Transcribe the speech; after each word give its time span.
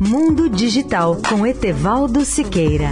Mundo 0.00 0.48
Digital 0.48 1.16
com 1.28 1.46
Etevaldo 1.46 2.24
Siqueira. 2.24 2.90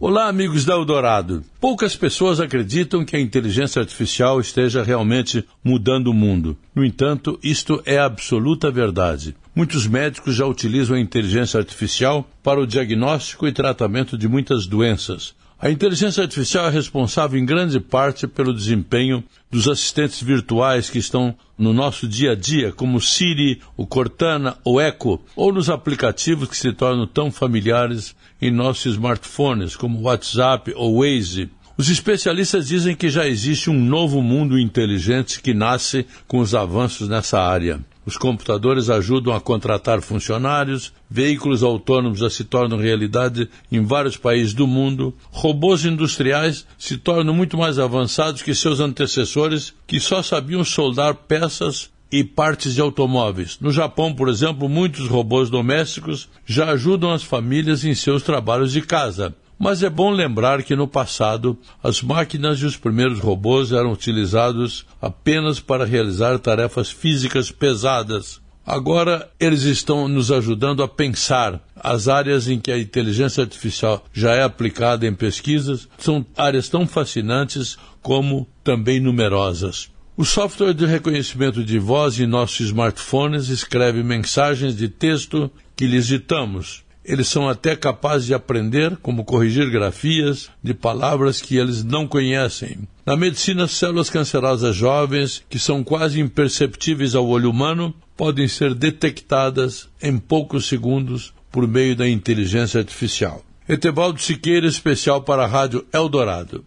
Olá, 0.00 0.28
amigos 0.28 0.64
da 0.64 0.74
Eldorado. 0.74 1.44
Poucas 1.60 1.94
pessoas 1.94 2.40
acreditam 2.40 3.04
que 3.04 3.14
a 3.14 3.20
inteligência 3.20 3.80
artificial 3.80 4.40
esteja 4.40 4.82
realmente 4.82 5.44
mudando 5.62 6.08
o 6.08 6.14
mundo. 6.14 6.56
No 6.74 6.84
entanto, 6.84 7.38
isto 7.40 7.80
é 7.86 7.98
absoluta 7.98 8.70
verdade. 8.70 9.36
Muitos 9.54 9.86
médicos 9.86 10.34
já 10.34 10.44
utilizam 10.44 10.96
a 10.96 11.00
inteligência 11.00 11.58
artificial 11.58 12.28
para 12.42 12.60
o 12.60 12.66
diagnóstico 12.66 13.46
e 13.46 13.52
tratamento 13.52 14.18
de 14.18 14.26
muitas 14.26 14.66
doenças. 14.66 15.34
A 15.60 15.70
inteligência 15.70 16.22
artificial 16.22 16.66
é 16.66 16.70
responsável 16.70 17.38
em 17.38 17.46
grande 17.46 17.78
parte 17.78 18.26
pelo 18.26 18.52
desempenho 18.52 19.22
dos 19.50 19.68
assistentes 19.68 20.20
virtuais 20.20 20.90
que 20.90 20.98
estão 20.98 21.34
no 21.56 21.72
nosso 21.72 22.08
dia 22.08 22.32
a 22.32 22.34
dia, 22.34 22.72
como 22.72 23.00
Siri, 23.00 23.60
o 23.76 23.86
Cortana, 23.86 24.58
o 24.64 24.80
Echo, 24.80 25.20
ou 25.36 25.52
nos 25.52 25.70
aplicativos 25.70 26.48
que 26.48 26.56
se 26.56 26.72
tornam 26.72 27.06
tão 27.06 27.30
familiares 27.30 28.16
em 28.42 28.50
nossos 28.50 28.94
smartphones, 28.94 29.76
como 29.76 30.02
WhatsApp 30.02 30.72
ou 30.76 30.98
Waze. 30.98 31.48
Os 31.78 31.88
especialistas 31.88 32.68
dizem 32.68 32.94
que 32.94 33.08
já 33.08 33.26
existe 33.26 33.70
um 33.70 33.80
novo 33.80 34.20
mundo 34.22 34.58
inteligente 34.58 35.40
que 35.40 35.54
nasce 35.54 36.04
com 36.26 36.38
os 36.38 36.54
avanços 36.54 37.08
nessa 37.08 37.40
área. 37.40 37.80
Os 38.06 38.18
computadores 38.18 38.90
ajudam 38.90 39.34
a 39.34 39.40
contratar 39.40 40.02
funcionários, 40.02 40.92
veículos 41.08 41.62
autônomos 41.62 42.18
já 42.18 42.28
se 42.28 42.44
tornam 42.44 42.78
realidade 42.78 43.48
em 43.72 43.82
vários 43.82 44.16
países 44.16 44.52
do 44.52 44.66
mundo, 44.66 45.14
robôs 45.30 45.84
industriais 45.84 46.66
se 46.78 46.98
tornam 46.98 47.32
muito 47.32 47.56
mais 47.56 47.78
avançados 47.78 48.42
que 48.42 48.54
seus 48.54 48.78
antecessores, 48.78 49.72
que 49.86 49.98
só 49.98 50.22
sabiam 50.22 50.62
soldar 50.62 51.14
peças 51.14 51.90
e 52.12 52.22
partes 52.22 52.74
de 52.74 52.80
automóveis. 52.80 53.58
No 53.60 53.72
Japão, 53.72 54.14
por 54.14 54.28
exemplo, 54.28 54.68
muitos 54.68 55.08
robôs 55.08 55.50
domésticos 55.50 56.28
já 56.46 56.70
ajudam 56.70 57.10
as 57.10 57.22
famílias 57.22 57.84
em 57.84 57.94
seus 57.94 58.22
trabalhos 58.22 58.70
de 58.70 58.82
casa. 58.82 59.34
Mas 59.58 59.82
é 59.82 59.90
bom 59.90 60.10
lembrar 60.10 60.62
que 60.62 60.74
no 60.74 60.88
passado 60.88 61.58
as 61.82 62.02
máquinas 62.02 62.58
e 62.60 62.66
os 62.66 62.76
primeiros 62.76 63.20
robôs 63.20 63.72
eram 63.72 63.92
utilizados 63.92 64.84
apenas 65.00 65.60
para 65.60 65.84
realizar 65.84 66.38
tarefas 66.38 66.90
físicas 66.90 67.50
pesadas. 67.50 68.40
Agora 68.66 69.30
eles 69.38 69.62
estão 69.62 70.08
nos 70.08 70.32
ajudando 70.32 70.82
a 70.82 70.88
pensar. 70.88 71.60
As 71.76 72.08
áreas 72.08 72.48
em 72.48 72.58
que 72.58 72.72
a 72.72 72.78
inteligência 72.78 73.42
artificial 73.42 74.02
já 74.12 74.32
é 74.32 74.42
aplicada 74.42 75.06
em 75.06 75.14
pesquisas 75.14 75.86
são 75.98 76.24
áreas 76.36 76.68
tão 76.68 76.86
fascinantes 76.86 77.76
como 78.00 78.48
também 78.62 79.00
numerosas. 79.00 79.90
O 80.16 80.24
software 80.24 80.72
de 80.72 80.86
reconhecimento 80.86 81.64
de 81.64 81.78
voz 81.78 82.18
em 82.20 82.26
nossos 82.26 82.60
smartphones 82.60 83.48
escreve 83.48 84.02
mensagens 84.02 84.76
de 84.76 84.88
texto 84.88 85.50
que 85.74 85.86
lhes 85.86 86.06
ditamos. 86.06 86.83
Eles 87.04 87.28
são 87.28 87.48
até 87.48 87.76
capazes 87.76 88.26
de 88.26 88.34
aprender 88.34 88.96
como 89.02 89.24
corrigir 89.24 89.70
grafias 89.70 90.48
de 90.62 90.72
palavras 90.72 91.40
que 91.40 91.56
eles 91.56 91.84
não 91.84 92.06
conhecem. 92.06 92.88
Na 93.04 93.16
medicina, 93.16 93.68
células 93.68 94.08
cancerosas 94.08 94.74
jovens, 94.74 95.44
que 95.48 95.58
são 95.58 95.84
quase 95.84 96.20
imperceptíveis 96.20 97.14
ao 97.14 97.26
olho 97.26 97.50
humano, 97.50 97.94
podem 98.16 98.48
ser 98.48 98.74
detectadas 98.74 99.88
em 100.02 100.16
poucos 100.16 100.66
segundos 100.66 101.34
por 101.52 101.68
meio 101.68 101.94
da 101.94 102.08
inteligência 102.08 102.80
artificial. 102.80 103.44
Etevaldo 103.68 104.20
Siqueira, 104.20 104.66
especial 104.66 105.22
para 105.22 105.44
a 105.44 105.46
Rádio 105.46 105.86
Eldorado. 105.92 106.64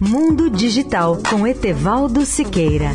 Mundo 0.00 0.50
Digital 0.50 1.20
com 1.28 1.46
Etevaldo 1.46 2.26
Siqueira. 2.26 2.92